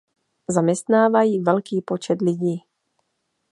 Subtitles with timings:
[0.49, 2.63] Zaměstnávají velký počet lidí.